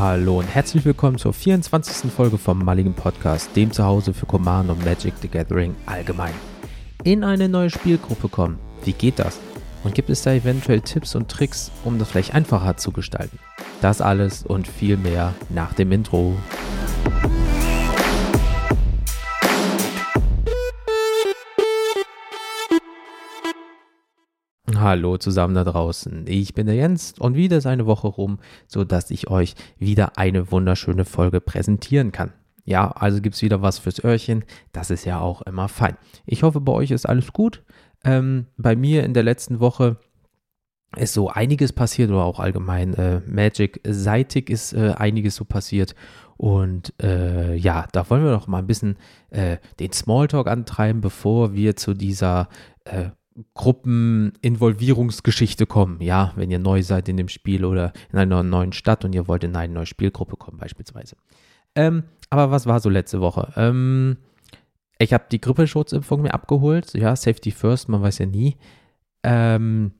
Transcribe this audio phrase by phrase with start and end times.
[0.00, 2.12] Hallo und herzlich willkommen zur 24.
[2.12, 6.32] Folge vom Mulligan Podcast, dem Zuhause für Command und Magic the Gathering allgemein.
[7.02, 8.60] In eine neue Spielgruppe kommen.
[8.84, 9.40] Wie geht das?
[9.82, 13.40] Und gibt es da eventuell Tipps und Tricks, um das vielleicht einfacher zu gestalten?
[13.80, 16.36] Das alles und viel mehr nach dem Intro.
[24.88, 26.24] Hallo zusammen da draußen.
[26.26, 30.50] Ich bin der Jens und wieder ist eine Woche rum, sodass ich euch wieder eine
[30.50, 32.32] wunderschöne Folge präsentieren kann.
[32.64, 34.46] Ja, also gibt es wieder was fürs Öhrchen.
[34.72, 35.98] Das ist ja auch immer fein.
[36.24, 37.62] Ich hoffe, bei euch ist alles gut.
[38.02, 39.98] Ähm, bei mir in der letzten Woche
[40.96, 45.94] ist so einiges passiert oder auch allgemein äh, Magic-seitig ist äh, einiges so passiert.
[46.38, 48.96] Und äh, ja, da wollen wir doch mal ein bisschen
[49.28, 52.48] äh, den Smalltalk antreiben, bevor wir zu dieser
[52.84, 53.10] äh,
[53.54, 56.00] Gruppeninvolvierungsgeschichte kommen.
[56.00, 59.28] Ja, wenn ihr neu seid in dem Spiel oder in einer neuen Stadt und ihr
[59.28, 61.16] wollt in eine neue Spielgruppe kommen, beispielsweise.
[61.74, 63.52] Ähm, aber was war so letzte Woche?
[63.56, 64.18] Ähm,
[64.98, 66.94] ich habe die Grippeschutzimpfung mir abgeholt.
[66.94, 68.56] Ja, Safety First, man weiß ja nie.
[69.22, 69.92] Ähm,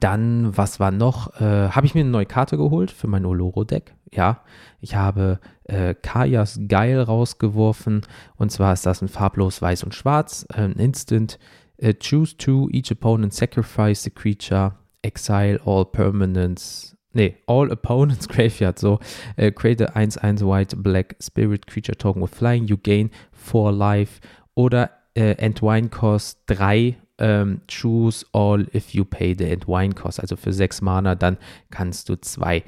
[0.00, 1.40] dann, was war noch?
[1.40, 3.94] Äh, habe ich mir eine neue Karte geholt für mein Oloro-Deck.
[4.12, 4.42] Ja,
[4.80, 8.02] ich habe äh, Kajas Geil rausgeworfen.
[8.36, 10.46] Und zwar ist das ein farblos Weiß und Schwarz.
[10.52, 11.38] Ein Instant
[11.82, 14.72] Uh, choose two, each opponent sacrifice the creature,
[15.04, 16.94] exile all permanents.
[17.14, 18.78] Nee, all opponents graveyard.
[18.78, 19.00] So,
[19.38, 22.68] uh, create a 1-1 white black spirit creature token with flying.
[22.68, 24.20] You gain 4 life.
[24.56, 30.20] Oder uh, Entwine cost 3 um, choose all if you pay the Entwine cost.
[30.20, 31.38] Also für 6 Mana, dann
[31.70, 32.62] kannst du 2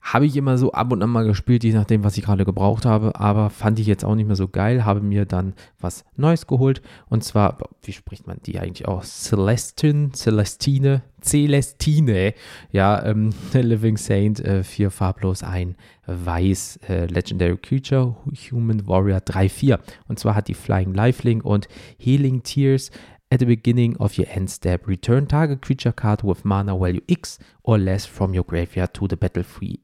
[0.00, 2.86] habe ich immer so ab und an mal gespielt, je nachdem, was ich gerade gebraucht
[2.86, 6.46] habe, aber fand ich jetzt auch nicht mehr so geil, habe mir dann was Neues
[6.46, 6.80] geholt.
[7.08, 9.24] Und zwar, wie spricht man die eigentlich aus?
[9.24, 12.34] Celestine, Celestine, Celestine,
[12.72, 18.16] ja, ähm, Living Saint, äh, vier farblos, ein weiß, äh, Legendary Creature,
[18.50, 19.78] Human Warrior 3-4
[20.08, 21.68] und zwar hat die Flying Lifelink und
[21.98, 22.90] Healing Tears
[23.32, 27.38] At the beginning of your end step, return target creature card with mana value X
[27.62, 29.78] or less from your graveyard to the battlefield.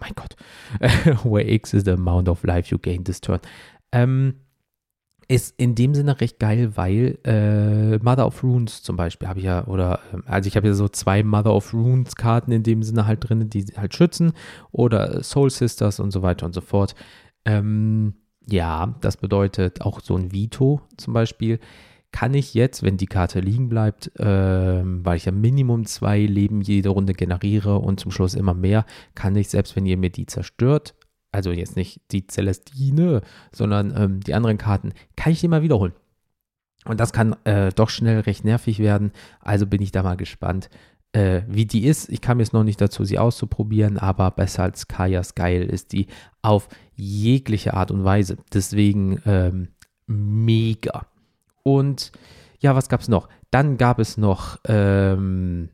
[0.00, 0.34] Mein Gott.
[1.24, 3.38] Where X is the amount of life you gain this turn.
[3.92, 4.40] Ähm,
[5.28, 9.44] ist in dem Sinne recht geil, weil äh, Mother of Runes zum Beispiel habe ich
[9.44, 12.82] ja, oder, ähm, also ich habe ja so zwei Mother of Runes Karten in dem
[12.82, 14.32] Sinne halt drin, die halt schützen,
[14.72, 16.94] oder Soul Sisters und so weiter und so fort.
[17.44, 18.14] Ähm,
[18.46, 21.58] ja, das bedeutet auch so ein Veto zum Beispiel.
[22.12, 26.60] Kann ich jetzt, wenn die Karte liegen bleibt, ähm, weil ich ja Minimum zwei Leben
[26.60, 30.26] jede Runde generiere und zum Schluss immer mehr, kann ich, selbst wenn ihr mir die
[30.26, 30.94] zerstört,
[31.32, 35.92] also jetzt nicht die Celestine, sondern ähm, die anderen Karten, kann ich die mal wiederholen.
[36.84, 39.10] Und das kann äh, doch schnell recht nervig werden.
[39.40, 40.68] Also bin ich da mal gespannt,
[41.14, 42.08] äh, wie die ist.
[42.08, 46.08] Ich kam jetzt noch nicht dazu, sie auszuprobieren, aber besser als Kajas geil ist die
[46.42, 48.36] auf jegliche Art und Weise.
[48.52, 49.68] Deswegen ähm,
[50.06, 51.06] mega.
[51.62, 52.12] Und
[52.58, 53.28] ja, was gab es noch?
[53.50, 55.68] Dann gab es noch ähm,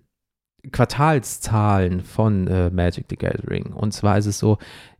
[0.70, 3.72] Quartalszahlen von äh, Magic the Gathering.
[3.72, 4.58] Und zwar ist es so,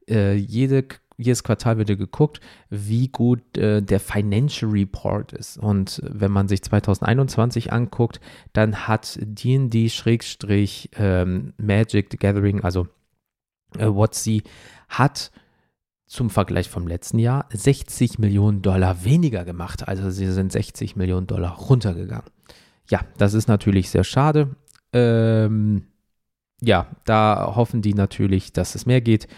[0.09, 0.87] äh, jede
[1.21, 5.59] jedes Quartal wird ja geguckt, wie gut äh, der Financial Report ist.
[5.59, 8.21] Und wenn man sich 2021 anguckt,
[8.53, 11.55] dann hat D&D-Magic ähm,
[12.11, 12.89] the Gathering, also
[13.79, 14.43] äh, WotC,
[14.89, 15.31] hat
[16.07, 19.87] zum Vergleich vom letzten Jahr 60 Millionen Dollar weniger gemacht.
[19.87, 22.31] Also sie sind 60 Millionen Dollar runtergegangen.
[22.89, 24.57] Ja, das ist natürlich sehr schade.
[24.93, 25.85] Ähm,
[26.61, 29.29] ja, da hoffen die natürlich, dass es mehr geht.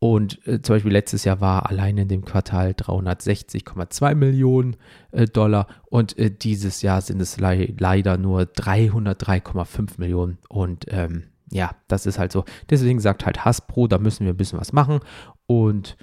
[0.00, 4.76] Und äh, zum Beispiel letztes Jahr war allein in dem Quartal 360,2 Millionen
[5.10, 10.38] äh, Dollar und äh, dieses Jahr sind es le leider nur 303,5 Millionen.
[10.48, 12.44] Und ähm, ja, das ist halt so.
[12.70, 15.00] Deswegen sagt halt Hasbro, da müssen wir ein bisschen was machen.
[15.46, 15.96] Und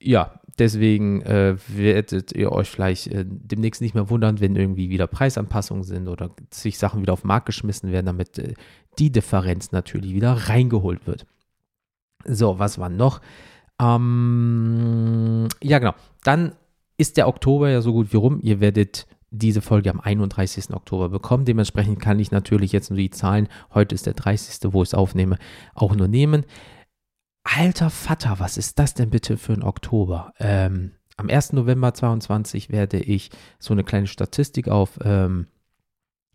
[0.00, 5.06] ja, deswegen äh, werdet ihr euch vielleicht äh, demnächst nicht mehr wundern, wenn irgendwie wieder
[5.06, 8.54] Preisanpassungen sind oder sich Sachen wieder auf den Markt geschmissen werden, damit äh,
[8.98, 11.26] die Differenz natürlich wieder reingeholt wird.
[12.24, 13.20] So, was war noch?
[13.80, 15.94] Ähm, ja, genau.
[16.24, 16.52] Dann
[16.96, 18.40] ist der Oktober ja so gut wie rum.
[18.42, 20.70] Ihr werdet diese Folge am 31.
[20.70, 21.44] Oktober bekommen.
[21.44, 24.94] Dementsprechend kann ich natürlich jetzt nur die Zahlen, heute ist der 30., wo ich es
[24.94, 25.38] aufnehme,
[25.74, 26.44] auch nur nehmen.
[27.44, 30.32] Alter Vater, was ist das denn bitte für ein Oktober?
[30.38, 31.52] Ähm, am 1.
[31.52, 35.46] November 2022 werde ich so eine kleine Statistik auf ähm,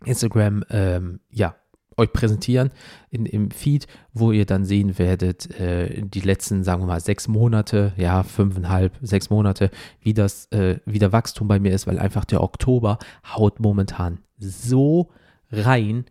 [0.06, 1.56] Instagram ähm, ja,
[2.02, 2.72] euch präsentieren
[3.10, 7.28] in, im Feed, wo ihr dann sehen werdet, äh, die letzten, sagen wir mal, sechs
[7.28, 9.72] Monate, ja, fünfeinhalb, sechs Monate,
[10.02, 13.00] wie das, äh, wie der Wachstum bei mir ist, weil einfach der Oktober
[13.36, 15.10] haut momentan so
[15.52, 16.06] rein.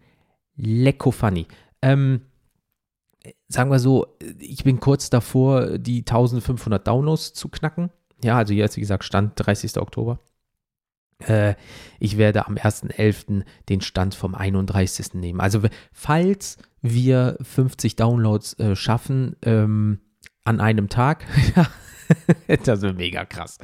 [0.56, 1.46] Lecko funny.
[1.82, 2.22] Ähm,
[3.48, 4.06] sagen wir so,
[4.38, 7.90] ich bin kurz davor, die 1500 Downloads zu knacken.
[8.22, 9.78] Ja, also jetzt, wie gesagt, Stand 30.
[9.78, 10.18] Oktober.
[11.26, 11.54] Äh,
[11.98, 13.44] ich werde am 1.11.
[13.68, 15.14] den Stand vom 31.
[15.14, 15.40] nehmen.
[15.40, 15.62] Also,
[15.92, 20.00] falls wir 50 Downloads äh, schaffen ähm,
[20.44, 21.26] an einem Tag,
[22.64, 23.58] das ist mega krass,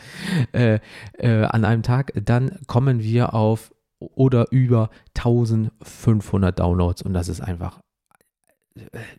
[0.52, 0.80] äh,
[1.18, 7.40] äh, an einem Tag, dann kommen wir auf oder über 1500 Downloads und das ist
[7.40, 7.80] einfach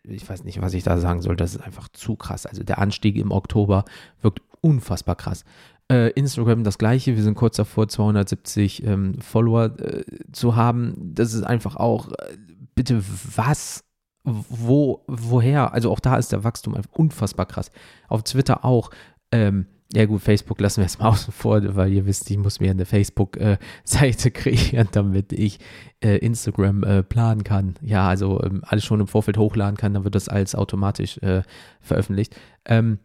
[0.03, 2.45] ich weiß nicht, was ich da sagen soll, das ist einfach zu krass.
[2.45, 3.85] Also der Anstieg im Oktober
[4.21, 5.45] wirkt unfassbar krass.
[5.89, 10.03] Äh, Instagram das gleiche, wir sind kurz davor, 270 ähm, Follower äh,
[10.33, 10.93] zu haben.
[10.97, 12.37] Das ist einfach auch, äh,
[12.75, 13.01] bitte
[13.35, 13.83] was?
[14.23, 15.73] Wo, woher?
[15.73, 17.71] Also auch da ist der Wachstum einfach unfassbar krass.
[18.09, 18.89] Auf Twitter auch.
[19.31, 22.59] Ähm, ja gut, Facebook lassen wir jetzt mal außen vor, weil ihr wisst, ich muss
[22.59, 25.59] mir eine Facebook-Seite kreieren, damit ich
[26.03, 27.75] äh, Instagram äh, planen kann.
[27.81, 31.43] Ja, also ähm, alles schon im Vorfeld hochladen kann, dann wird das alles automatisch äh,
[31.79, 32.35] veröffentlicht.
[32.65, 32.99] Ähm,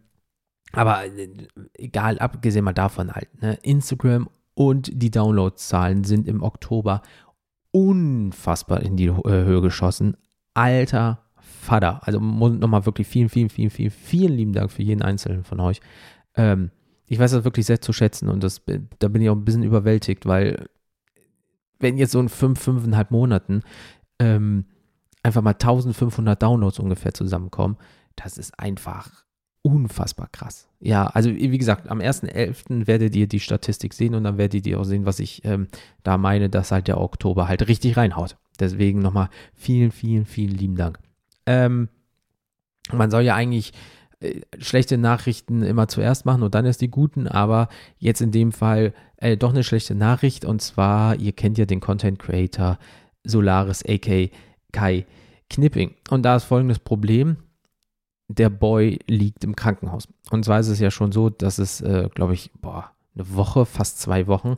[0.73, 1.29] aber äh,
[1.75, 3.59] egal, abgesehen mal davon halt, ne?
[3.63, 7.03] Instagram und die Downloadzahlen sind im Oktober
[7.71, 10.17] unfassbar in die äh, Höhe geschossen.
[10.55, 12.07] Alter Vater.
[12.07, 15.81] Also nochmal wirklich vielen, vielen, vielen, vielen, vielen lieben Dank für jeden einzelnen von euch.
[16.35, 16.71] Ähm,
[17.07, 18.63] ich weiß das wirklich sehr zu schätzen und das,
[18.99, 20.69] da bin ich auch ein bisschen überwältigt, weil
[21.79, 23.63] wenn jetzt so in fünf, fünfeinhalb Monaten
[24.19, 24.67] ähm,
[25.23, 27.77] einfach mal 1500 Downloads ungefähr zusammenkommen,
[28.17, 29.25] das ist einfach
[29.63, 30.69] unfassbar krass.
[30.81, 32.87] Ja, also wie gesagt, am 1.11.
[32.87, 35.69] werdet ihr die Statistik sehen und dann werdet ihr auch sehen, was ich ähm,
[36.03, 38.37] da meine, dass halt der Oktober halt richtig reinhaut.
[38.59, 40.99] Deswegen nochmal vielen, vielen, vielen lieben Dank.
[41.47, 41.89] Ähm,
[42.93, 43.73] man soll ja eigentlich
[44.21, 47.69] äh, schlechte Nachrichten immer zuerst machen und dann erst die guten, aber
[47.99, 51.81] jetzt in dem Fall äh, doch eine schlechte Nachricht und zwar, ihr kennt ja den
[51.81, 52.79] Content Creator
[53.25, 54.31] Solaris AK
[54.73, 55.07] Kai
[55.49, 57.37] Knipping und da ist folgendes Problem,
[58.35, 62.09] der Boy liegt im Krankenhaus und zwar ist es ja schon so, dass es, äh,
[62.15, 64.57] glaube ich, boah, eine Woche, fast zwei Wochen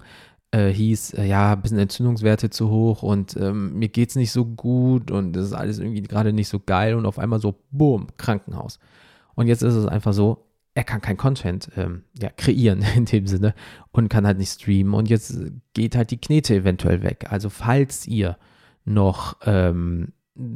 [0.54, 4.30] äh, hieß, äh, ja, ein bisschen Entzündungswerte zu hoch und ähm, mir geht es nicht
[4.30, 7.56] so gut und das ist alles irgendwie gerade nicht so geil und auf einmal so,
[7.72, 8.78] boom, Krankenhaus.
[9.34, 13.26] Und jetzt ist es einfach so, er kann kein Content ähm, ja, kreieren in dem
[13.26, 13.54] Sinne
[13.90, 14.94] und kann halt nicht streamen.
[14.94, 15.36] Und jetzt
[15.72, 17.26] geht halt die Knete eventuell weg.
[17.30, 18.36] Also falls ihr
[18.84, 20.12] noch ähm,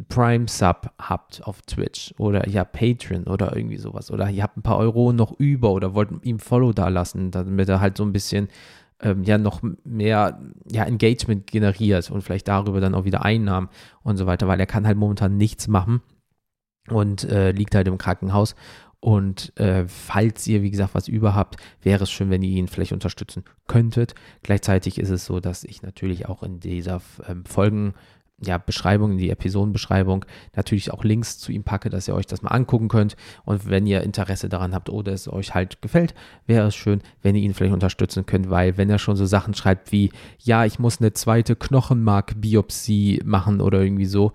[0.09, 4.63] Prime Sub habt auf Twitch oder ja Patreon oder irgendwie sowas oder ihr habt ein
[4.63, 8.13] paar Euro noch über oder wollt ihm Follow da lassen, damit er halt so ein
[8.13, 8.49] bisschen
[9.01, 10.41] ähm, ja noch mehr
[10.71, 13.69] ja, Engagement generiert und vielleicht darüber dann auch wieder Einnahmen
[14.03, 16.03] und so weiter, weil er kann halt momentan nichts machen
[16.91, 18.57] und äh, liegt halt im Krankenhaus.
[19.01, 22.67] Und äh, falls ihr, wie gesagt, was über habt, wäre es schön, wenn ihr ihn
[22.67, 24.15] vielleicht unterstützen könntet.
[24.43, 27.95] Gleichzeitig ist es so, dass ich natürlich auch in dieser ähm, Folgen,
[28.41, 30.25] ja, Beschreibung, in die Episodenbeschreibung
[30.55, 33.17] natürlich auch Links zu ihm packe, dass ihr euch das mal angucken könnt.
[33.45, 36.15] Und wenn ihr Interesse daran habt oder es euch halt gefällt,
[36.47, 39.55] wäre es schön, wenn ihr ihn vielleicht unterstützen könnt, weil wenn er schon so Sachen
[39.55, 44.33] schreibt wie, ja, ich muss eine zweite Knochenmarkbiopsie machen oder irgendwie so,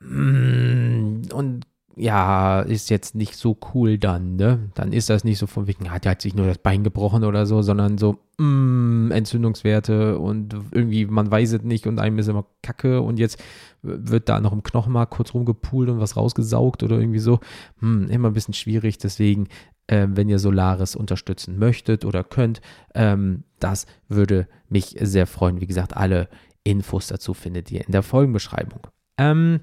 [0.00, 1.66] mm, und
[1.96, 4.70] ja, ist jetzt nicht so cool dann, ne?
[4.74, 7.46] Dann ist das nicht so von wegen, hat ja sich nur das Bein gebrochen oder
[7.46, 12.46] so, sondern so, mm, Entzündungswerte und irgendwie, man weiß es nicht und einem ist immer
[12.62, 13.42] kacke und jetzt
[13.82, 17.40] wird da noch im Knochenmark kurz rumgepult und was rausgesaugt oder irgendwie so.
[17.80, 19.48] Hm, immer ein bisschen schwierig, deswegen,
[19.86, 22.60] äh, wenn ihr Solaris unterstützen möchtet oder könnt,
[22.94, 25.60] ähm, das würde mich sehr freuen.
[25.60, 26.28] Wie gesagt, alle
[26.64, 28.86] Infos dazu findet ihr in der Folgenbeschreibung.
[29.18, 29.60] Ähm,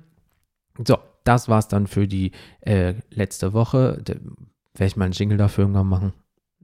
[0.86, 4.02] so, das war es dann für die äh, letzte Woche.
[4.06, 6.14] Werde ich mal einen Jingle dafür irgendwann machen?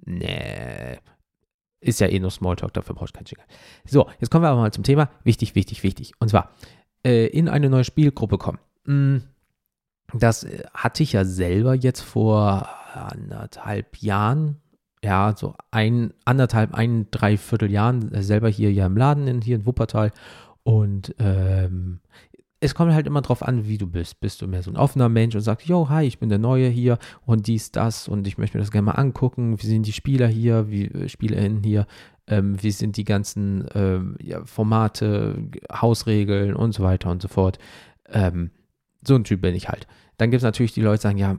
[0.06, 1.00] Nee.
[1.82, 3.46] Ist ja eh nur Smalltalk, dafür brauche ich keinen Jingle.
[3.86, 5.10] So, jetzt kommen wir aber mal zum Thema.
[5.24, 6.14] Wichtig, wichtig, wichtig.
[6.20, 6.52] Und zwar,
[7.06, 8.60] äh, in eine neue Spielgruppe kommen.
[8.86, 9.24] Hm,
[10.14, 14.62] das äh, hatte ich ja selber jetzt vor anderthalb Jahren,
[15.04, 19.58] ja, so ein, anderthalb, ein, dreiviertel Jahren äh, selber hier ja im Laden, in, hier
[19.58, 20.12] in Wuppertal.
[20.64, 22.00] Und ähm,
[22.60, 24.20] es kommt halt immer drauf an, wie du bist.
[24.20, 26.70] Bist du mehr so ein offener Mensch und sagst, yo, hi, ich bin der Neue
[26.70, 29.62] hier und dies, das und ich möchte mir das gerne mal angucken.
[29.62, 31.86] Wie sind die Spieler hier, wie äh, SpielerInnen hier,
[32.28, 37.60] ähm, wie sind die ganzen ähm, ja, Formate, Hausregeln und so weiter und so fort.
[38.08, 38.52] Ähm,
[39.06, 39.88] so ein Typ bin ich halt.
[40.18, 41.38] Dann gibt es natürlich die Leute, die sagen, ja,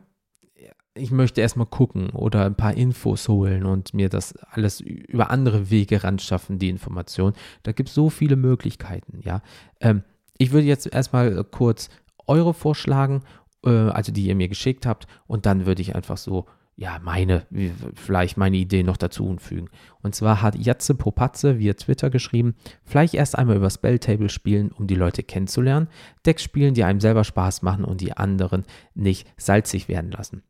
[0.96, 5.70] ich möchte erstmal gucken oder ein paar Infos holen und mir das alles über andere
[5.70, 7.35] Wege ran schaffen, die Information.
[7.62, 9.42] Da gibt es so viele Möglichkeiten, ja.
[9.80, 10.02] Ähm,
[10.38, 11.88] ich würde jetzt erstmal kurz
[12.26, 13.23] eure vorschlagen,
[13.64, 16.47] äh, also die ihr mir geschickt habt, und dann würde ich einfach so
[16.78, 17.47] ja, meine,
[17.95, 19.71] vielleicht meine Idee noch dazu fügen.
[20.02, 24.87] Und zwar hat Jatze Popatze via Twitter geschrieben, vielleicht erst einmal über Spelltable spielen, um
[24.87, 25.88] die Leute kennenzulernen,
[26.26, 28.64] Decks spielen, die einem selber Spaß machen und die anderen
[28.95, 30.43] nicht salzig werden lassen.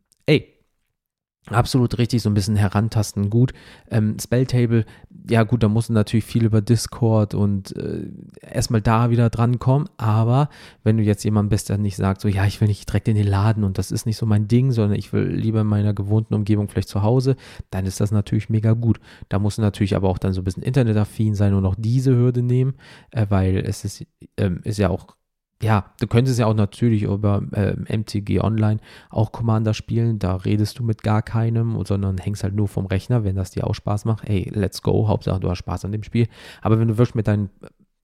[1.49, 3.53] Absolut richtig, so ein bisschen herantasten, gut.
[3.89, 4.85] Ähm, Spelltable,
[5.31, 8.09] ja gut, da musst du natürlich viel über Discord und äh,
[8.41, 10.49] erstmal da wieder drankommen, aber
[10.83, 13.15] wenn du jetzt jemand bist, der nicht sagt, so ja, ich will nicht direkt in
[13.15, 15.95] den Laden und das ist nicht so mein Ding, sondern ich will lieber in meiner
[15.95, 17.37] gewohnten Umgebung vielleicht zu Hause,
[17.71, 18.99] dann ist das natürlich mega gut.
[19.29, 22.13] Da musst du natürlich aber auch dann so ein bisschen internetaffin sein und auch diese
[22.17, 22.75] Hürde nehmen,
[23.13, 24.05] äh, weil es ist,
[24.37, 25.15] ähm, ist ja auch
[25.63, 30.19] ja, du könntest ja auch natürlich über äh, MTG Online auch Commander spielen.
[30.19, 33.67] Da redest du mit gar keinem, sondern hängst halt nur vom Rechner, wenn das dir
[33.67, 34.29] auch Spaß macht.
[34.29, 35.09] Hey, let's go.
[35.09, 36.29] Hauptsache, du hast Spaß an dem Spiel.
[36.61, 37.49] Aber wenn du wirklich mit deinen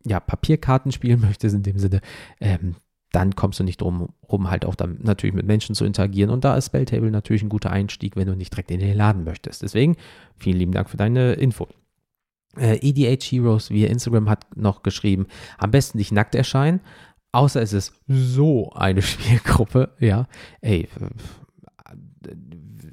[0.04, 2.00] ja, Papierkarten spielen möchtest, in dem Sinne,
[2.40, 2.76] ähm,
[3.12, 6.30] dann kommst du nicht drum rum, halt auch dann natürlich mit Menschen zu interagieren.
[6.30, 9.24] Und da ist Spelltable natürlich ein guter Einstieg, wenn du nicht direkt in den Laden
[9.24, 9.60] möchtest.
[9.60, 9.96] Deswegen,
[10.38, 11.68] vielen lieben Dank für deine Info.
[12.56, 15.26] Äh, EDH Heroes via Instagram hat noch geschrieben,
[15.58, 16.80] am besten nicht nackt erscheinen,
[17.32, 20.28] Außer es ist so eine Spielgruppe, ja.
[20.60, 20.88] Ey,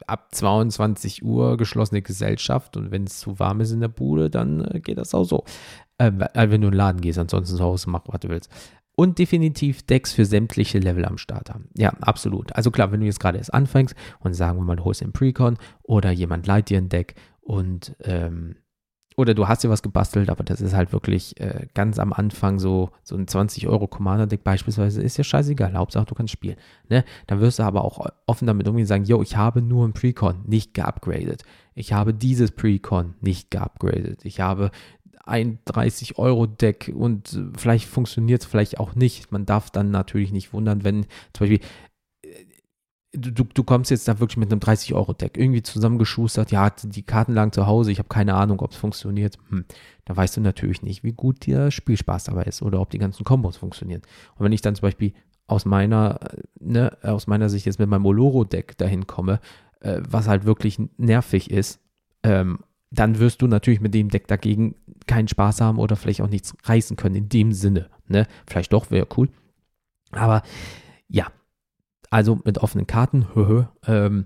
[0.08, 4.62] ab 22 Uhr geschlossene Gesellschaft und wenn es zu warm ist in der Bude, dann
[4.65, 5.43] äh, geht das auch so.
[6.00, 8.50] Ähm, äh, wenn du in den Laden gehst, ansonsten zu Hause mach, was du willst.
[8.96, 11.69] Und definitiv Decks für sämtliche Level am Start haben.
[11.77, 12.53] Ja, absolut.
[12.55, 15.13] Also klar, wenn du jetzt gerade erst anfängst und sagen wir mal, du holst den
[15.13, 18.58] Precon oder jemand leiht dir ein Deck und ähm,
[19.19, 22.57] oder du hast dir was gebastelt, aber das ist halt wirklich äh, ganz am Anfang
[22.57, 26.55] so, so ein 20 Euro Commander-Deck beispielsweise, ist ja scheißegal, Hauptsache du kannst spielen.
[26.88, 27.03] Ne?
[27.27, 29.91] Dann wirst du aber auch offen damit umgehen und sagen, yo, ich habe nur ein
[29.91, 31.43] Precon nicht geupgradet.
[31.75, 34.23] Ich habe dieses Precon nicht geupgradet.
[34.23, 34.71] Ich habe
[35.25, 39.33] ein 30-Euro-Deck und vielleicht funktioniert es vielleicht auch nicht.
[39.33, 41.59] Man darf dann natürlich nicht wundern, wenn zum Beispiel
[43.13, 47.51] du, du kommst jetzt da wirklich mit einem 30-Euro-Deck irgendwie zusammengeschustert, ja, die Karten lagen
[47.51, 49.37] zu Hause, ich habe keine Ahnung, ob es funktioniert.
[49.49, 49.65] Hm,
[50.05, 53.23] da weißt du natürlich nicht, wie gut der Spielspaß dabei ist oder ob die ganzen
[53.23, 54.01] Kombos funktionieren.
[54.35, 55.13] Und wenn ich dann zum Beispiel
[55.47, 56.19] aus meiner,
[56.59, 59.39] ne, aus meiner Sicht jetzt mit meinem Oloro-Deck dahin komme,
[59.81, 61.79] äh, was halt wirklich nervig ist,
[62.23, 62.59] ähm,
[62.91, 64.75] dann wirst du natürlich mit dem Deck dagegen
[65.07, 67.89] keinen Spaß haben oder vielleicht auch nichts reißen können in dem Sinne.
[68.07, 68.27] Ne?
[68.47, 69.29] Vielleicht doch, wäre cool.
[70.11, 70.41] Aber
[71.07, 71.27] ja,
[72.09, 73.27] also mit offenen Karten,
[73.85, 74.25] ähm,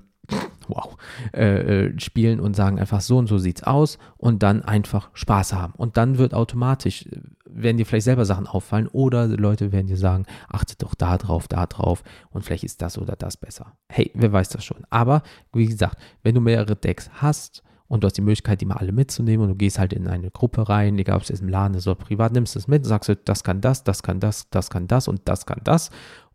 [0.67, 0.95] wow,
[1.33, 5.53] äh, äh, spielen und sagen einfach so und so sieht's aus und dann einfach Spaß
[5.53, 5.73] haben.
[5.75, 7.07] Und dann wird automatisch,
[7.45, 11.47] werden dir vielleicht selber Sachen auffallen oder Leute werden dir sagen, achte doch da drauf,
[11.47, 13.73] da drauf und vielleicht ist das oder das besser.
[13.89, 14.83] Hey, wer weiß das schon.
[14.89, 15.23] Aber
[15.53, 17.63] wie gesagt, wenn du mehrere Decks hast,
[17.93, 20.31] und du hast die Möglichkeit, die mal alle mitzunehmen und du gehst halt in eine
[20.31, 23.15] Gruppe rein, egal ob es jetzt im Laden ist oder privat, nimmst es mit, sagst
[23.25, 25.91] das kann das, das kann das, das kann das und das kann das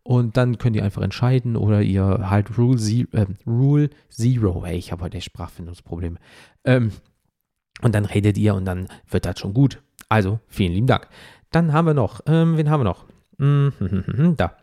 [0.09, 4.65] und dann könnt ihr einfach entscheiden oder ihr halt Rule, Zero, äh, Rule Zero.
[4.65, 6.17] Hey, ich habe heute Sprachfindungsprobleme.
[6.63, 6.91] Ähm,
[7.83, 9.83] und dann redet ihr und dann wird das schon gut.
[10.09, 11.07] Also, vielen lieben Dank.
[11.51, 13.05] Dann haben wir noch, ähm, wen haben wir noch?
[13.37, 14.57] Mm, da.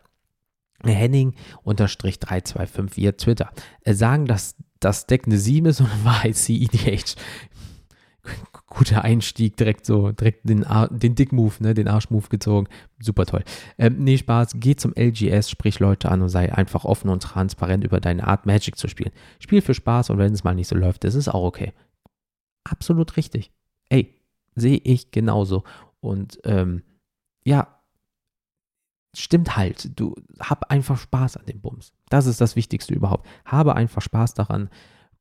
[0.83, 3.49] Henning unterstrich 325 via Twitter.
[3.85, 7.15] Äh, sagen, dass das Deck eine 7 ist und war sie EDH
[8.77, 12.67] guter Einstieg, direkt so, direkt den, den Dick-Move, ne, den Arsch-Move gezogen.
[12.99, 13.43] Super toll.
[13.79, 17.83] Ähm, nee, Spaß, geh zum LGS, sprich Leute an und sei einfach offen und transparent
[17.83, 19.11] über deine Art, Magic zu spielen.
[19.39, 21.73] Spiel für Spaß und wenn es mal nicht so läuft, das ist auch okay.
[22.63, 23.51] Absolut richtig.
[23.89, 24.13] Ey,
[24.55, 25.63] sehe ich genauso.
[25.99, 26.83] Und ähm,
[27.43, 27.81] ja,
[29.15, 29.99] stimmt halt.
[29.99, 31.93] Du hab einfach Spaß an dem Bums.
[32.09, 33.27] Das ist das Wichtigste überhaupt.
[33.43, 34.69] Habe einfach Spaß daran,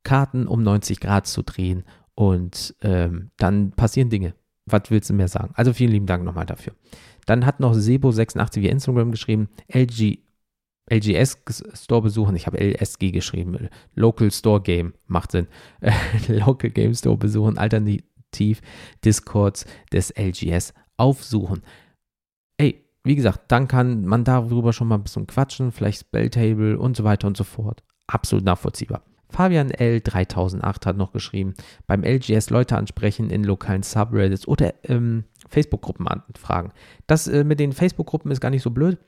[0.02, 1.84] Karten um 90 Grad zu drehen
[2.16, 4.34] und ähm, dann passieren Dinge.
[4.64, 5.52] Was willst du mehr sagen?
[5.54, 6.74] Also vielen lieben Dank nochmal dafür.
[7.26, 10.18] Dann hat noch Sebo86 via Instagram geschrieben, LG,
[10.90, 11.38] LGS
[11.74, 12.34] Store besuchen.
[12.34, 13.68] Ich habe LSG geschrieben.
[13.94, 15.46] Local Store Game macht Sinn.
[16.28, 17.58] Local Game Store besuchen.
[17.58, 18.60] Alternativ
[19.04, 21.62] Discords des LGS aufsuchen.
[22.56, 26.96] Ey, wie gesagt, dann kann man darüber schon mal ein bisschen quatschen, vielleicht Spelltable und
[26.96, 27.82] so weiter und so fort.
[28.08, 29.02] Absolut nachvollziehbar.
[29.28, 30.00] Fabian L.
[30.00, 31.54] 3008 hat noch geschrieben,
[31.86, 36.72] beim LGS Leute ansprechen in lokalen Subreddits oder ähm, Facebook-Gruppen anfragen.
[37.06, 38.98] Das äh, mit den Facebook-Gruppen ist gar nicht so blöd.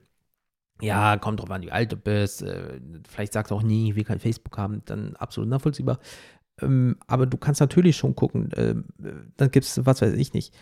[0.80, 2.42] Ja, kommt drauf an, wie alt du bist.
[2.42, 5.98] Äh, vielleicht sagst du auch nie, wir kein Facebook haben, dann absolut nachvollziehbar.
[6.60, 8.74] Ähm, aber du kannst natürlich schon gucken, äh,
[9.36, 10.54] dann gibt es, was weiß ich nicht,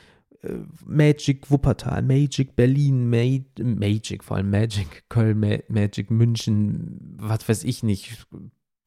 [0.42, 7.48] äh, Magic Wuppertal, Magic Berlin, Ma Magic, vor allem Magic Köln, Ma Magic München, was
[7.48, 8.26] weiß ich nicht,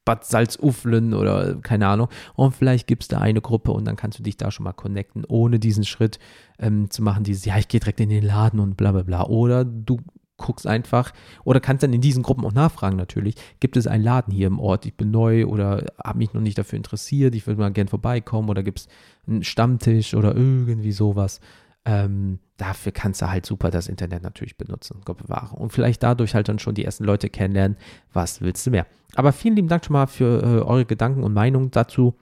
[0.10, 2.08] Bad Salzuflen oder keine Ahnung.
[2.34, 4.74] Und vielleicht gibt es da eine Gruppe und dann kannst du dich da schon mal
[4.74, 6.18] connecten, ohne diesen Schritt
[6.58, 9.28] ähm, zu machen, dieses, ja, ich gehe direkt in den Laden und bla bla bla.
[9.28, 10.00] Oder du
[10.38, 11.14] guckst einfach
[11.44, 13.36] oder kannst dann in diesen Gruppen auch nachfragen natürlich.
[13.60, 14.88] Gibt es einen Laden hier im Ort?
[14.88, 17.36] Ich bin neu oder habe mich noch nicht dafür interessiert.
[17.36, 18.88] Ich würde mal gern vorbeikommen oder gibt es
[19.28, 21.40] einen Stammtisch oder irgendwie sowas.
[21.86, 25.56] Ähm, dafür kannst du halt super das Internet natürlich benutzen, Gott bewahre.
[25.56, 27.78] Und vielleicht dadurch halt dann schon die ersten Leute kennenlernen.
[28.14, 28.86] Was willst du mehr?
[29.16, 32.16] Aber vielen lieben Dank schon mal für äh, eure Gedanken und Meinungen dazu.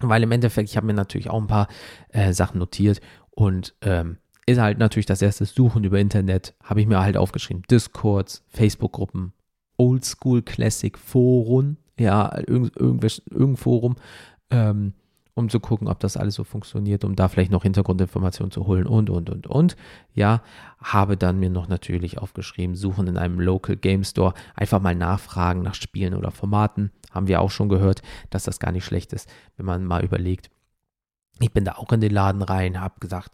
[0.00, 1.68] Weil im Endeffekt, ich habe mir natürlich auch ein paar
[2.08, 3.00] äh, Sachen notiert
[3.30, 7.62] und ähm, ist halt natürlich das erste Suchen über Internet, habe ich mir halt aufgeschrieben.
[7.70, 9.32] Discords, Facebook-Gruppen,
[9.76, 13.96] Oldschool Classic Foren, ja, irgend, irgendein Forum,
[14.50, 14.94] ähm,
[15.34, 18.86] um zu gucken, ob das alles so funktioniert, um da vielleicht noch Hintergrundinformationen zu holen
[18.86, 19.76] und, und, und, und.
[20.14, 20.42] Ja,
[20.82, 25.62] habe dann mir noch natürlich aufgeschrieben, suchen in einem Local Game Store, einfach mal nachfragen
[25.62, 26.92] nach Spielen oder Formaten.
[27.10, 30.50] Haben wir auch schon gehört, dass das gar nicht schlecht ist, wenn man mal überlegt.
[31.40, 33.32] Ich bin da auch in den Laden rein, habe gesagt,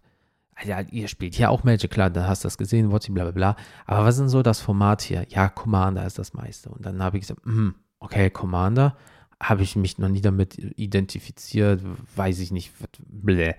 [0.65, 3.33] ja, ihr spielt hier auch Magic, klar, da hast du das gesehen, WhatsApp, bla bla
[3.33, 3.57] bla.
[3.87, 5.25] Aber was ist denn so das Format hier?
[5.29, 6.69] Ja, Commander ist das meiste.
[6.71, 8.97] Und dann habe ich gesagt, mh, okay, Commander,
[9.43, 11.83] habe ich mich noch nie damit identifiziert,
[12.17, 12.73] weiß ich nicht,
[13.07, 13.55] bläh.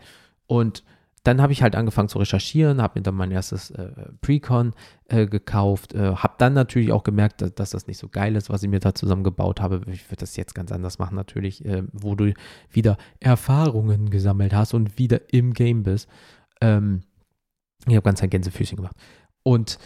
[0.48, 0.83] Und
[1.24, 3.89] dann habe ich halt angefangen zu recherchieren, habe mir dann mein erstes äh,
[4.21, 4.74] Precon
[5.09, 8.50] äh, gekauft, äh, habe dann natürlich auch gemerkt, dass, dass, das nicht so geil ist,
[8.50, 9.81] was ich mir da zusammengebaut habe.
[9.91, 12.33] Ich würde das jetzt ganz anders machen, natürlich, äh, wo du
[12.71, 16.07] wieder Erfahrungen gesammelt hast und wieder im Game bist.
[16.62, 17.01] Ähm,
[17.86, 18.95] ich habe ganz ein Gänsefüßchen gemacht.
[19.43, 19.77] Und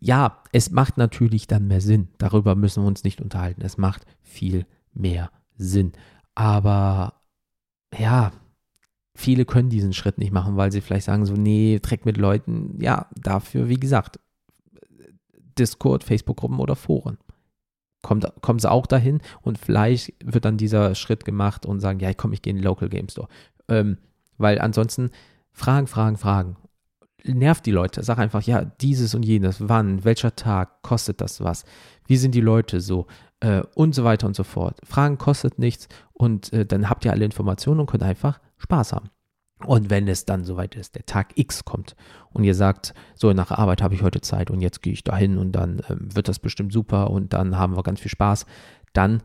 [0.00, 2.08] ja, es macht natürlich dann mehr Sinn.
[2.18, 3.62] Darüber müssen wir uns nicht unterhalten.
[3.62, 5.92] Es macht viel mehr Sinn.
[6.34, 7.14] Aber
[7.96, 8.32] ja,
[9.14, 12.78] viele können diesen Schritt nicht machen, weil sie vielleicht sagen so, nee, Dreck mit Leuten.
[12.80, 14.18] Ja, dafür, wie gesagt,
[15.58, 17.18] Discord, Facebook-Gruppen oder Foren.
[18.02, 22.12] Kommt, kommen sie auch dahin und vielleicht wird dann dieser Schritt gemacht und sagen, ja,
[22.12, 23.28] komm, ich gehe in den Local Game Store.
[23.68, 23.96] Ähm,
[24.36, 25.10] weil ansonsten
[25.52, 26.56] Fragen, Fragen, Fragen.
[27.26, 28.02] Nervt die Leute.
[28.02, 31.64] Sag einfach, ja, dieses und jenes, wann, welcher Tag, kostet das was?
[32.06, 33.06] Wie sind die Leute so?
[33.40, 34.78] Äh, und so weiter und so fort.
[34.84, 39.10] Fragen kostet nichts und äh, dann habt ihr alle Informationen und könnt einfach Spaß haben.
[39.64, 41.96] Und wenn es dann soweit ist, der Tag X kommt
[42.32, 45.38] und ihr sagt, so nach Arbeit habe ich heute Zeit und jetzt gehe ich dahin
[45.38, 48.44] und dann äh, wird das bestimmt super und dann haben wir ganz viel Spaß,
[48.92, 49.22] dann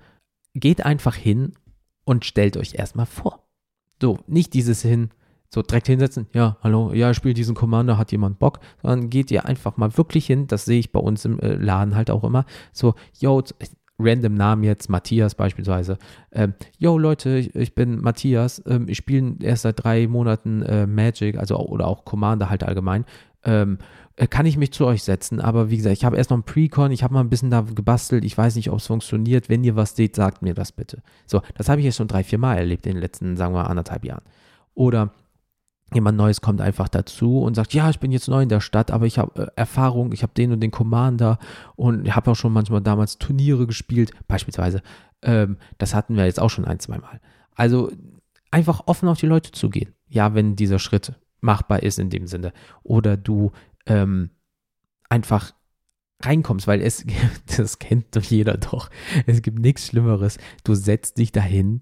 [0.53, 1.53] geht einfach hin
[2.05, 3.47] und stellt euch erstmal vor.
[4.01, 5.09] So, nicht dieses hin,
[5.49, 9.31] so direkt hinsetzen, ja, hallo, ja, ich spiele diesen Commander, hat jemand Bock, sondern geht
[9.31, 12.23] ihr einfach mal wirklich hin, das sehe ich bei uns im äh, Laden halt auch
[12.23, 13.43] immer, so, yo,
[13.97, 15.97] random Namen jetzt, Matthias beispielsweise,
[16.31, 20.85] ähm, yo Leute, ich, ich bin Matthias, ähm, ich spiele erst seit drei Monaten äh,
[20.85, 23.05] Magic, also oder auch Commander halt allgemein,
[23.43, 23.79] ähm,
[24.17, 26.43] äh, kann ich mich zu euch setzen, aber wie gesagt, ich habe erst noch ein
[26.43, 29.63] Precon, ich habe mal ein bisschen da gebastelt, ich weiß nicht, ob es funktioniert, wenn
[29.63, 31.01] ihr was seht, sagt mir das bitte.
[31.25, 33.67] So, das habe ich jetzt schon drei, vier Mal erlebt in den letzten, sagen wir,
[33.67, 34.23] anderthalb Jahren.
[34.75, 35.12] Oder
[35.93, 38.91] jemand Neues kommt einfach dazu und sagt, ja, ich bin jetzt neu in der Stadt,
[38.91, 41.39] aber ich habe äh, Erfahrung, ich habe den und den Commander
[41.75, 44.82] und habe auch schon manchmal damals Turniere gespielt, beispielsweise.
[45.21, 47.19] Ähm, das hatten wir jetzt auch schon ein, zwei Mal.
[47.56, 47.91] Also
[48.52, 49.93] einfach offen auf die Leute zugehen.
[50.08, 52.54] Ja, wenn dieser Schritt machbar ist in dem Sinne.
[52.84, 53.52] Oder du
[53.86, 54.32] ähm,
[55.10, 55.54] einfach
[56.21, 57.06] reinkommst, weil es,
[57.58, 58.89] das kennt doch jeder doch.
[59.25, 60.38] Es gibt nichts Schlimmeres.
[60.63, 61.82] Du setzt dich dahin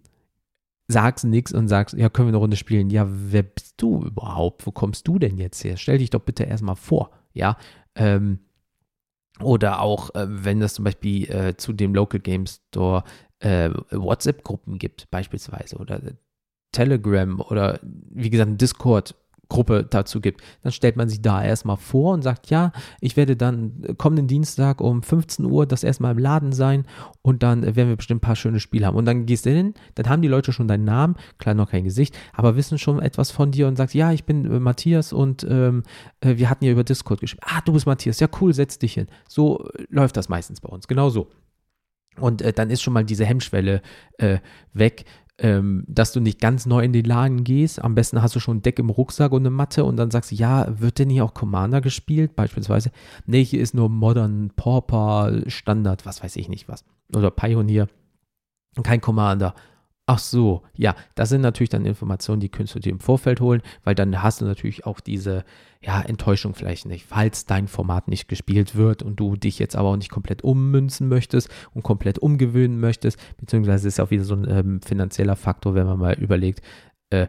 [0.88, 2.89] sagst nichts und sagst, ja, können wir eine Runde spielen.
[2.89, 4.65] Ja, wer bist du überhaupt?
[4.65, 5.78] Wo kommst du denn jetzt her?
[5.78, 7.58] Stell dich doch bitte erstmal vor, ja.
[7.95, 8.39] Ähm,
[9.41, 13.04] oder auch, äh, wenn es zum Beispiel äh, zu dem Local Game Store
[13.39, 16.02] äh, WhatsApp-Gruppen gibt, beispielsweise, oder
[16.71, 19.15] Telegram oder wie gesagt, Discord
[19.49, 20.41] Gruppe dazu gibt.
[20.63, 24.81] Dann stellt man sich da erstmal vor und sagt, ja, ich werde dann kommenden Dienstag
[24.81, 26.86] um 15 Uhr das erstmal im Laden sein
[27.21, 28.97] und dann werden wir bestimmt ein paar schöne Spiele haben.
[28.97, 31.83] Und dann gehst du hin, dann haben die Leute schon deinen Namen, klar noch kein
[31.83, 35.45] Gesicht, aber wissen schon etwas von dir und sagst, ja, ich bin äh, Matthias und
[35.49, 35.83] ähm,
[36.21, 37.43] äh, wir hatten ja über Discord geschrieben.
[37.45, 39.07] Ah, du bist Matthias, ja cool, setz dich hin.
[39.27, 41.29] So äh, läuft das meistens bei uns, genau so.
[42.19, 43.81] Und äh, dann ist schon mal diese Hemmschwelle
[44.17, 44.39] äh,
[44.73, 45.05] weg,
[45.39, 47.82] ähm, dass du nicht ganz neu in den Laden gehst.
[47.82, 50.32] Am besten hast du schon ein Deck im Rucksack und eine Matte und dann sagst
[50.32, 52.36] du, ja, wird denn hier auch Commander gespielt?
[52.36, 52.91] Beispielsweise.
[53.26, 56.84] Nee, hier ist nur Modern, Pauper, Standard, was weiß ich nicht was.
[57.15, 57.88] Oder Pioneer.
[58.84, 59.54] Kein Commander.
[60.10, 63.62] Ach so, ja, das sind natürlich dann Informationen, die könntest du dir im Vorfeld holen,
[63.84, 65.43] weil dann hast du natürlich auch diese
[65.82, 69.89] ja, Enttäuschung vielleicht nicht, falls dein Format nicht gespielt wird und du dich jetzt aber
[69.89, 74.36] auch nicht komplett ummünzen möchtest und komplett umgewöhnen möchtest, beziehungsweise ist ja auch wieder so
[74.36, 76.62] ein ähm, finanzieller Faktor, wenn man mal überlegt,
[77.10, 77.28] äh,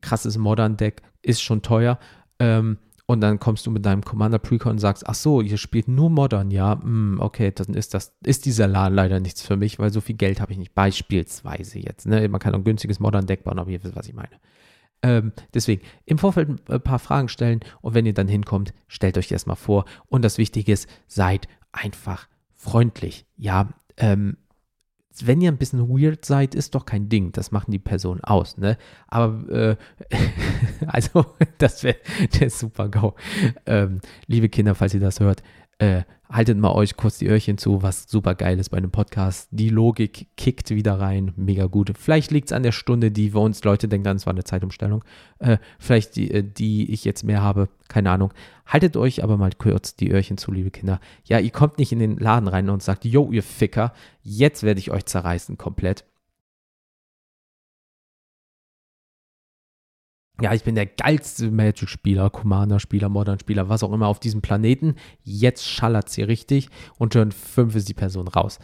[0.00, 1.96] krasses Modern Deck ist schon teuer,
[2.40, 5.88] ähm, und dann kommst du mit deinem Commander Precon und sagst, ach so, ihr spielt
[5.88, 9.78] nur Modern, ja, mm, okay, dann ist das, ist dieser Laden leider nichts für mich,
[9.78, 13.00] weil so viel Geld habe ich nicht, beispielsweise jetzt, ne, man kann auch ein günstiges
[13.00, 14.40] Modern Deck bauen, aber ihr wisst, was ich meine.
[15.02, 19.30] Ähm, deswegen im Vorfeld ein paar Fragen stellen und wenn ihr dann hinkommt, stellt euch
[19.30, 19.84] erstmal vor.
[20.08, 23.26] Und das Wichtige ist, seid einfach freundlich.
[23.36, 24.38] Ja, ähm,
[25.24, 27.32] wenn ihr ein bisschen weird seid, ist doch kein Ding.
[27.32, 28.76] Das machen die Personen aus, ne?
[29.08, 29.76] Aber, äh,
[30.86, 31.26] also,
[31.58, 31.96] das wäre
[32.40, 33.14] der super GAU.
[33.66, 35.42] Ähm, liebe Kinder, falls ihr das hört,
[35.78, 39.48] äh, haltet mal euch kurz die Öhrchen zu, was super geil ist bei einem Podcast.
[39.50, 41.92] Die Logik kickt wieder rein, mega gut.
[41.98, 44.44] Vielleicht liegt es an der Stunde, die wir uns, Leute denken dann, es war eine
[44.44, 45.04] Zeitumstellung.
[45.38, 48.32] Äh, vielleicht die, äh, die ich jetzt mehr habe, keine Ahnung.
[48.66, 51.00] Haltet euch aber mal kurz die Öhrchen zu, liebe Kinder.
[51.24, 54.80] Ja, ihr kommt nicht in den Laden rein und sagt, yo, ihr Ficker, jetzt werde
[54.80, 56.04] ich euch zerreißen komplett.
[60.40, 64.96] Ja, ich bin der geilste Magic-Spieler, Commander-Spieler, Modern-Spieler, was auch immer auf diesem Planeten.
[65.22, 66.68] Jetzt schallert sie richtig
[66.98, 68.58] und Turn 5 ist die Person raus.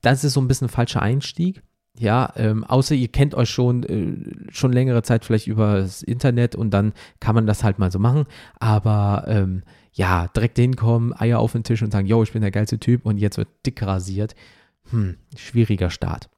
[0.00, 1.62] Das ist so ein bisschen ein falscher Einstieg.
[1.98, 6.54] Ja, ähm, außer ihr kennt euch schon, äh, schon längere Zeit vielleicht über das Internet
[6.54, 8.24] und dann kann man das halt mal so machen.
[8.60, 9.62] Aber ähm,
[9.92, 13.04] ja, direkt hinkommen, Eier auf den Tisch und sagen, yo, ich bin der geilste Typ
[13.04, 14.36] und jetzt wird dick rasiert.
[14.90, 16.30] Hm, schwieriger Start.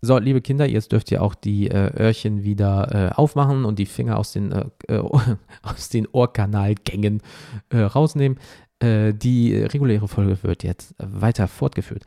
[0.00, 3.86] So, liebe Kinder, jetzt dürft ihr auch die äh, Öhrchen wieder äh, aufmachen und die
[3.86, 4.98] Finger aus den, äh, äh
[5.62, 7.22] aus den Ohrkanalgängen
[7.70, 8.38] äh, rausnehmen.
[8.78, 12.04] Äh, die reguläre Folge wird jetzt weiter fortgeführt.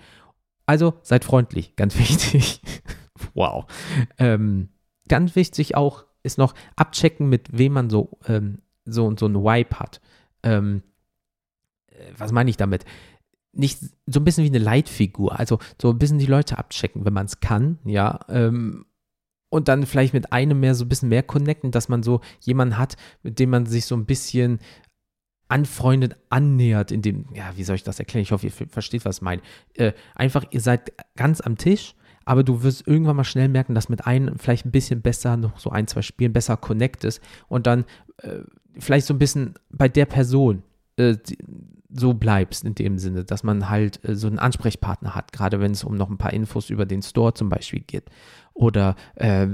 [0.66, 2.62] Also seid freundlich, ganz wichtig.
[3.34, 3.66] wow.
[4.18, 4.70] Ähm,
[5.08, 9.80] ganz wichtig auch ist noch abchecken, mit wem man so, ähm, so, so ein Wipe
[9.80, 10.00] hat.
[10.44, 10.84] Ähm,
[12.18, 12.86] was meine ich damit?
[13.52, 17.14] Nicht so ein bisschen wie eine Leitfigur, also so ein bisschen die Leute abchecken, wenn
[17.14, 18.86] man es kann, ja, ähm,
[19.50, 22.78] und dann vielleicht mit einem mehr so ein bisschen mehr connecten, dass man so jemanden
[22.78, 24.60] hat, mit dem man sich so ein bisschen
[25.48, 28.22] anfreundet, annähert, in dem, ja, wie soll ich das erklären?
[28.22, 29.42] Ich hoffe, ihr versteht, was ich meine.
[29.74, 33.90] Äh, einfach, ihr seid ganz am Tisch, aber du wirst irgendwann mal schnell merken, dass
[33.90, 37.86] mit einem vielleicht ein bisschen besser, noch so ein, zwei Spielen besser connectest und dann
[38.18, 38.42] äh,
[38.78, 40.62] vielleicht so ein bisschen bei der Person
[40.98, 41.18] äh,
[41.92, 45.72] so bleibst in dem Sinne, dass man halt äh, so einen Ansprechpartner hat, gerade wenn
[45.72, 48.06] es um noch ein paar Infos über den Store zum Beispiel geht.
[48.54, 49.48] Oder äh,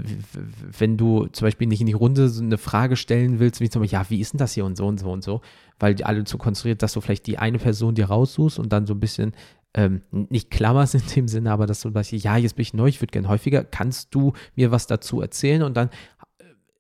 [0.78, 3.82] wenn du zum Beispiel nicht in die Runde so eine Frage stellen willst, wie zum
[3.82, 5.42] Beispiel, ja, wie ist denn das hier und so und so und so,
[5.80, 8.86] weil die alle zu konstruiert, dass du vielleicht die eine Person dir raussuchst und dann
[8.88, 9.34] so ein bisschen
[9.76, 12.88] ähm, nicht klammerst in dem Sinne, aber dass du sagst, ja, jetzt bin ich neu,
[12.88, 15.64] ich würde gerne häufiger, kannst du mir was dazu erzählen?
[15.64, 15.90] Und dann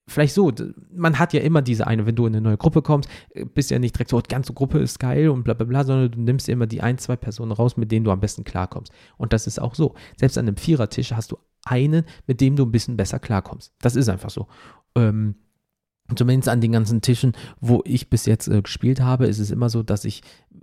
[0.07, 0.51] vielleicht so,
[0.93, 3.71] man hat ja immer diese eine, wenn du in eine neue Gruppe kommst, äh, bist
[3.71, 6.21] ja nicht direkt so, die ganze Gruppe ist geil und bla bla bla, sondern du
[6.21, 8.91] nimmst immer die ein, zwei Personen raus, mit denen du am besten klarkommst.
[9.17, 9.95] Und das ist auch so.
[10.17, 13.73] Selbst an einem Vierertisch hast du einen, mit dem du ein bisschen besser klarkommst.
[13.81, 14.47] Das ist einfach so.
[14.95, 15.35] Ähm,
[16.15, 19.69] zumindest an den ganzen Tischen, wo ich bis jetzt äh, gespielt habe, ist es immer
[19.69, 20.21] so, dass ich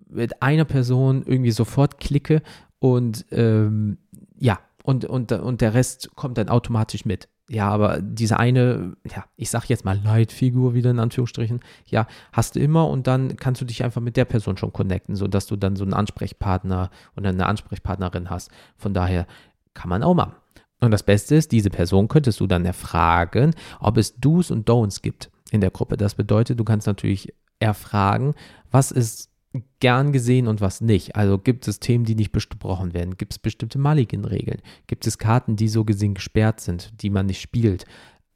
[0.09, 2.43] mit einer Person irgendwie sofort klicke
[2.79, 3.99] und ähm,
[4.39, 9.25] ja, und, und, und der Rest kommt dann automatisch mit ja, aber diese eine, ja,
[9.37, 13.61] ich sag jetzt mal Leitfigur wieder in Anführungsstrichen, ja, hast du immer und dann kannst
[13.61, 17.29] du dich einfach mit der Person schon connecten, sodass du dann so einen Ansprechpartner oder
[17.31, 18.51] eine Ansprechpartnerin hast.
[18.77, 19.27] Von daher
[19.75, 20.35] kann man auch machen.
[20.81, 25.03] Und das Beste ist, diese Person könntest du dann erfragen, ob es Do's und Don'ts
[25.03, 25.97] gibt in der Gruppe.
[25.97, 28.35] Das bedeutet, du kannst natürlich erfragen,
[28.71, 29.32] was ist
[29.81, 31.17] gern gesehen und was nicht.
[31.17, 33.17] Also gibt es Themen, die nicht besprochen werden?
[33.17, 34.63] Gibt es bestimmte Mulligan-Regeln?
[34.87, 37.85] Gibt es Karten, die so gesehen gesperrt sind, die man nicht spielt?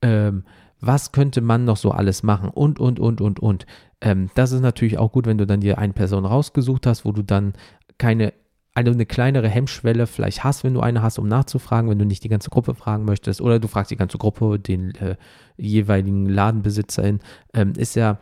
[0.02, 0.44] Ähm,
[0.80, 2.50] was könnte man noch so alles machen?
[2.50, 3.66] Und, und, und, und, und.
[4.00, 7.12] Ähm, das ist natürlich auch gut, wenn du dann dir eine Person rausgesucht hast, wo
[7.12, 7.54] du dann
[7.96, 8.34] keine,
[8.74, 12.24] also eine kleinere Hemmschwelle vielleicht hast, wenn du eine hast, um nachzufragen, wenn du nicht
[12.24, 13.40] die ganze Gruppe fragen möchtest.
[13.40, 15.16] Oder du fragst die ganze Gruppe, den äh,
[15.56, 17.20] jeweiligen Ladenbesitzerin.
[17.54, 18.18] Ähm, ist ja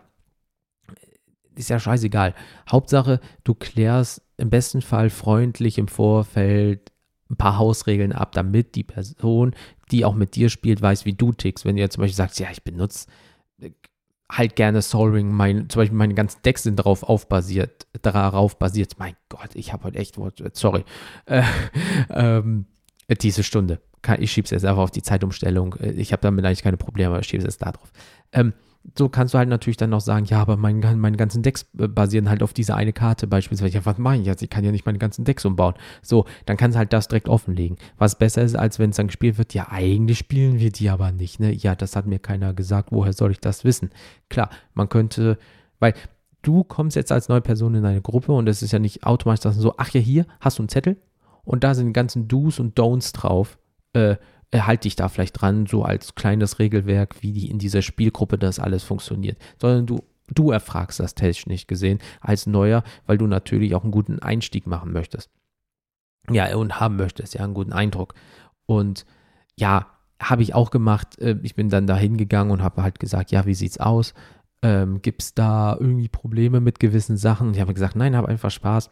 [1.57, 2.35] ist ja scheißegal.
[2.71, 6.93] Hauptsache, du klärst im besten Fall freundlich im Vorfeld
[7.31, 9.55] ein paar Hausregeln ab, damit die Person,
[9.90, 11.64] die auch mit dir spielt, weiß, wie du tickst.
[11.64, 13.07] Wenn du jetzt zum Beispiel sagst, ja, ich benutze
[14.31, 18.99] halt gerne Soul Ring, mein, zum Beispiel meine ganzen Decks sind darauf aufbasiert, darauf basiert.
[18.99, 20.17] Mein Gott, ich habe heute echt
[20.53, 20.85] sorry.
[21.27, 21.43] Äh,
[22.11, 22.67] ähm,
[23.21, 23.81] diese Stunde.
[24.19, 25.77] Ich schiebe es jetzt einfach auf die Zeitumstellung.
[25.81, 27.90] Äh, ich habe damit eigentlich keine Probleme, aber ich schiebe es jetzt da drauf.
[28.33, 28.53] Ähm,
[28.97, 32.29] so kannst du halt natürlich dann noch sagen, ja, aber mein, meine ganzen Decks basieren
[32.29, 33.75] halt auf dieser eine Karte beispielsweise.
[33.75, 34.42] Ja, was mache ich jetzt?
[34.42, 35.75] Ich kann ja nicht meine ganzen Decks umbauen.
[36.03, 37.79] So, dann kannst du halt das direkt offenlegen.
[37.97, 41.12] Was besser ist, als wenn es dann gespielt wird, ja, eigentlich spielen wir die aber
[41.12, 41.53] nicht, ne?
[41.53, 43.90] Ja, das hat mir keiner gesagt, woher soll ich das wissen?
[44.29, 45.38] Klar, man könnte,
[45.79, 45.94] weil
[46.42, 49.55] du kommst jetzt als neue Person in eine Gruppe und es ist ja nicht automatisch
[49.55, 50.99] so, ach ja, hier hast du einen Zettel
[51.44, 53.59] und da sind die ganzen Do's und Don'ts drauf.
[53.94, 54.16] Äh,
[54.55, 58.59] halt dich da vielleicht dran, so als kleines Regelwerk, wie die in dieser Spielgruppe das
[58.59, 63.83] alles funktioniert, sondern du Du erfragst das technisch gesehen als Neuer, weil du natürlich auch
[63.83, 65.31] einen guten Einstieg machen möchtest.
[66.31, 68.14] Ja, und haben möchtest, ja, einen guten Eindruck.
[68.64, 69.05] Und
[69.57, 69.87] ja,
[70.21, 71.19] habe ich auch gemacht.
[71.19, 74.14] Äh, ich bin dann da hingegangen und habe halt gesagt, ja, wie sieht's aus?
[74.62, 77.53] Ähm, Gibt es da irgendwie Probleme mit gewissen Sachen?
[77.53, 78.90] Ich habe gesagt, nein, habe einfach Spaß.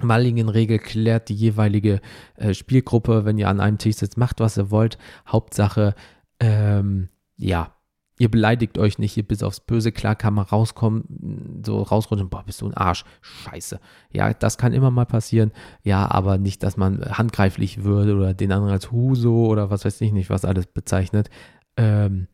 [0.00, 2.00] Mulligan-Regel klärt die jeweilige
[2.36, 4.98] äh, Spielgruppe, wenn ihr an einem Tisch sitzt, macht, was ihr wollt.
[5.26, 5.94] Hauptsache,
[6.40, 7.74] ähm, ja,
[8.18, 12.44] ihr beleidigt euch nicht, ihr bis aufs Böse, klar kann man rauskommen, so rausrutschen, boah,
[12.44, 13.80] bist du ein Arsch, scheiße.
[14.10, 18.52] Ja, das kann immer mal passieren, ja, aber nicht, dass man handgreiflich würde oder den
[18.52, 21.30] anderen als Huso oder was weiß ich nicht, was alles bezeichnet.
[21.76, 22.26] Ähm,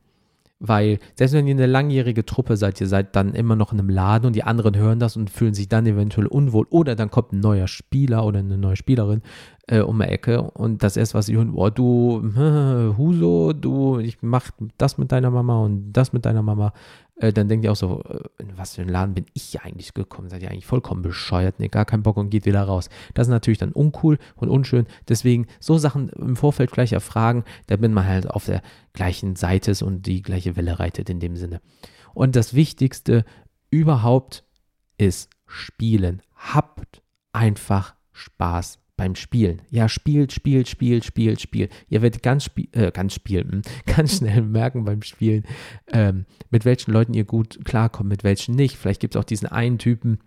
[0.60, 3.90] weil selbst wenn ihr eine langjährige Truppe seid, ihr seid dann immer noch in einem
[3.90, 7.32] Laden und die anderen hören das und fühlen sich dann eventuell unwohl oder dann kommt
[7.32, 9.22] ein neuer Spieler oder eine neue Spielerin
[9.66, 12.22] äh, um die Ecke und das erste, was sie hören, oh du
[12.98, 16.72] Huso, du, ich mach das mit deiner Mama und das mit deiner Mama
[17.16, 19.94] äh, dann denkt ihr auch so, äh, in was für einen Laden bin ich eigentlich
[19.94, 20.28] gekommen?
[20.28, 21.60] Seid ihr eigentlich vollkommen bescheuert?
[21.60, 22.88] Ne, gar keinen Bock und geht wieder raus.
[23.14, 24.86] Das ist natürlich dann uncool und unschön.
[25.08, 30.06] Deswegen so Sachen im Vorfeld gleich erfragen, damit man halt auf der gleichen Seite und
[30.06, 31.60] die gleiche Welle reitet in dem Sinne.
[32.14, 33.24] Und das Wichtigste
[33.70, 34.44] überhaupt
[34.98, 36.22] ist Spielen.
[36.34, 39.62] Habt einfach Spaß beim Spielen.
[39.70, 41.72] Ja, spielt, spielt, spielt, spielt, spielt.
[41.88, 45.44] Ihr werdet ganz, spiel, äh, ganz spielen, ganz schnell merken beim Spielen,
[45.88, 48.76] ähm, mit welchen Leuten ihr gut klarkommt, mit welchen nicht.
[48.76, 50.18] Vielleicht gibt es auch diesen einen Typen,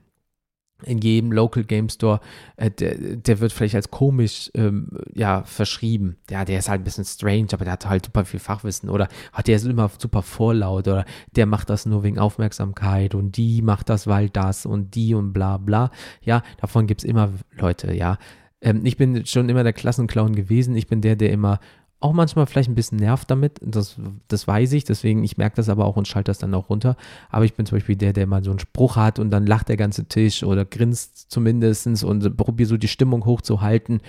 [0.83, 2.19] in jedem Local Game Store,
[2.55, 6.17] äh, der, der wird vielleicht als komisch ähm, ja, verschrieben.
[6.29, 9.07] Ja, der ist halt ein bisschen strange, aber der hat halt super viel Fachwissen oder
[9.31, 13.61] ach, der ist immer super vorlaut oder der macht das nur wegen Aufmerksamkeit und die
[13.61, 15.91] macht das, weil das und die und bla bla.
[16.21, 18.17] Ja, davon gibt es immer Leute, ja.
[18.61, 20.75] Ähm, ich bin schon immer der Klassenclown gewesen.
[20.75, 21.59] Ich bin der, der immer
[21.99, 25.67] auch manchmal vielleicht ein bisschen nervt damit, das, das weiß ich, deswegen, ich merke das
[25.67, 26.95] aber auch und schalte das dann auch runter.
[27.29, 29.69] Aber ich bin zum Beispiel der, der mal so einen Spruch hat und dann lacht
[29.69, 34.01] der ganze Tisch oder grinst zumindest und probiert so die Stimmung hochzuhalten.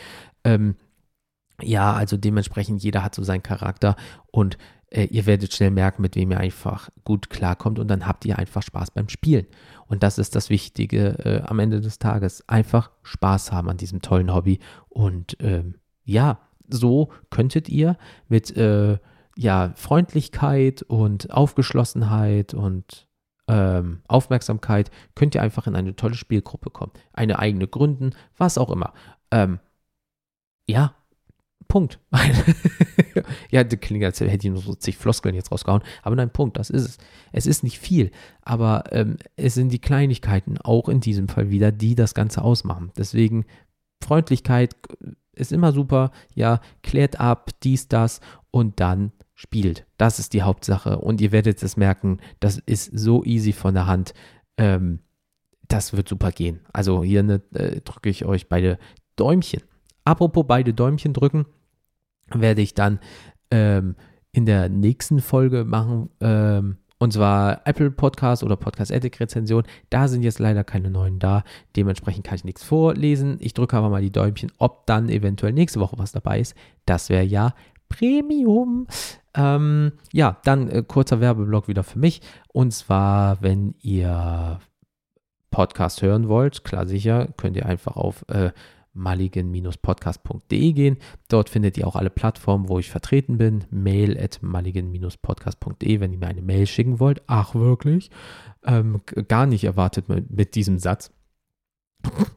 [0.44, 0.76] Ähm,
[1.62, 3.96] ja, also dementsprechend, jeder hat so seinen Charakter
[4.30, 4.58] und
[4.90, 8.38] äh, ihr werdet schnell merken, mit wem ihr einfach gut klarkommt und dann habt ihr
[8.38, 9.46] einfach Spaß beim Spielen.
[9.87, 12.48] Und das ist das Wichtige äh, am Ende des Tages.
[12.48, 15.74] Einfach Spaß haben an diesem tollen Hobby und ähm,
[16.05, 17.96] ja, so könntet ihr
[18.29, 18.98] mit äh,
[19.37, 23.07] ja, Freundlichkeit und Aufgeschlossenheit und
[23.46, 26.92] ähm, Aufmerksamkeit könnt ihr einfach in eine tolle Spielgruppe kommen.
[27.12, 28.92] Eine eigene gründen, was auch immer.
[29.31, 29.59] Ähm,
[30.66, 30.94] ja,
[31.68, 32.00] Punkt.
[33.50, 35.83] ja, das klingt, als hätte ich nur so zig Floskeln jetzt rausgehauen.
[36.02, 36.98] Aber nein, Punkt, das ist es.
[37.31, 38.11] Es ist nicht viel,
[38.42, 42.90] aber ähm, es sind die Kleinigkeiten, auch in diesem Fall wieder, die das Ganze ausmachen.
[42.96, 43.44] Deswegen
[44.02, 44.76] Freundlichkeit
[45.33, 49.87] ist immer super, ja, klärt ab, dies, das und dann spielt.
[49.98, 53.87] Das ist die Hauptsache und ihr werdet es merken, das ist so easy von der
[53.87, 54.14] Hand.
[54.57, 55.00] Ähm,
[55.68, 56.61] das wird super gehen.
[56.72, 58.78] Also hier ne, äh, drücke ich euch beide
[59.16, 59.62] Däumchen.
[60.04, 61.44] Apropos beide Däumchen drücken,
[62.34, 62.98] werde ich dann
[63.50, 63.96] ähm,
[64.32, 66.10] in der nächsten Folge machen.
[66.20, 69.62] Ähm, und zwar Apple Podcast oder Podcast Ethic Rezension.
[69.88, 71.44] Da sind jetzt leider keine neuen da.
[71.76, 73.36] Dementsprechend kann ich nichts vorlesen.
[73.40, 76.56] Ich drücke aber mal die Däumchen, ob dann eventuell nächste Woche was dabei ist.
[76.86, 77.54] Das wäre ja
[77.88, 78.88] Premium.
[79.34, 82.20] Ähm, ja, dann äh, kurzer Werbeblock wieder für mich.
[82.52, 84.58] Und zwar, wenn ihr
[85.52, 88.50] Podcast hören wollt, klar sicher, könnt ihr einfach auf äh,
[88.98, 90.98] mulligan-podcast.de gehen.
[91.28, 93.64] Dort findet ihr auch alle Plattformen, wo ich vertreten bin.
[93.70, 97.22] Mail at mulligan-podcast.de, wenn ihr mir eine Mail schicken wollt.
[97.26, 98.11] Ach, wirklich?
[98.64, 101.11] Ähm, gar nicht erwartet mit, mit diesem Satz.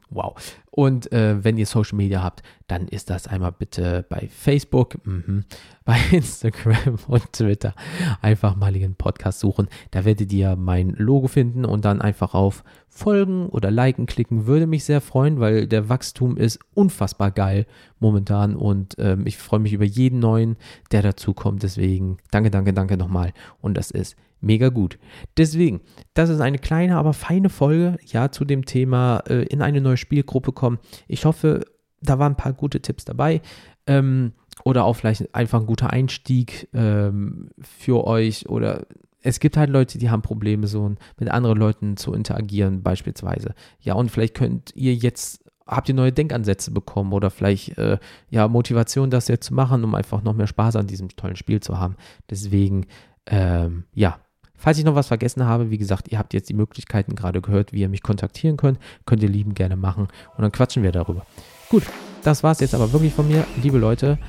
[0.10, 0.36] Wow.
[0.71, 5.43] Und äh, wenn ihr Social Media habt, dann ist das einmal bitte bei Facebook, mh,
[5.86, 7.74] bei Instagram und Twitter.
[8.21, 9.67] Einfach mal ihren Podcast suchen.
[9.91, 14.47] Da werdet ihr mein Logo finden und dann einfach auf Folgen oder Liken klicken.
[14.47, 17.65] Würde mich sehr freuen, weil der Wachstum ist unfassbar geil
[18.00, 20.58] momentan und ähm, ich freue mich über jeden neuen,
[20.91, 21.63] der dazukommt.
[21.63, 23.32] Deswegen danke, danke, danke nochmal.
[23.62, 24.99] Und das ist mega gut.
[25.38, 25.82] Deswegen,
[26.13, 29.97] das ist eine kleine, aber feine Folge, ja, zu dem Thema äh, in eine neue
[29.97, 30.80] Spielgruppe kommen.
[31.08, 31.62] Ich hoffe,
[32.01, 33.41] da waren ein paar gute Tipps dabei.
[33.88, 38.86] Ähm, oder auch vielleicht einfach ein guter Einstieg ähm, für euch oder
[39.23, 43.54] es gibt halt Leute, die haben Probleme, so mit anderen Leuten zu interagieren, beispielsweise.
[43.80, 47.99] Ja, und vielleicht könnt ihr jetzt, habt ihr neue Denkansätze bekommen oder vielleicht, äh,
[48.30, 51.60] ja, Motivation, das jetzt zu machen, um einfach noch mehr Spaß an diesem tollen Spiel
[51.60, 51.95] zu haben.
[52.30, 52.88] Deswegen,
[53.27, 54.19] ähm, ja,
[54.62, 57.74] Falls ich noch was vergessen habe, wie gesagt, ihr habt jetzt die Möglichkeiten gerade gehört,
[57.74, 58.78] wie ihr mich kontaktieren könnt.
[59.08, 61.26] Könnt ihr lieben gerne machen und dann quatschen wir darüber.
[61.69, 61.82] Gut,
[62.21, 63.43] das war es jetzt aber wirklich von mir.
[63.63, 64.19] Liebe Leute,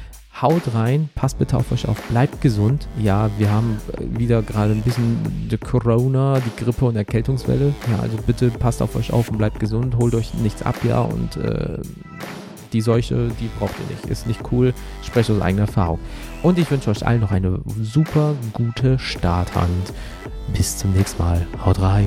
[0.40, 2.88] haut rein, passt bitte auf euch auf, bleibt gesund.
[2.98, 7.74] Ja, wir haben wieder gerade ein bisschen die Corona, die Grippe und Erkältungswelle.
[7.90, 11.02] Ja, also bitte passt auf euch auf und bleibt gesund, holt euch nichts ab, ja,
[11.02, 11.78] und äh,
[12.72, 14.06] die Seuche, die braucht ihr nicht.
[14.06, 14.74] Ist nicht cool.
[15.02, 15.98] Spreche aus eigener Erfahrung.
[16.42, 19.92] Und ich wünsche euch allen noch eine super gute Starthand.
[20.56, 21.46] Bis zum nächsten Mal.
[21.64, 22.06] Haut rein.